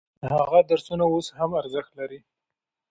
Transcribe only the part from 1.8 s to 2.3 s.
لري.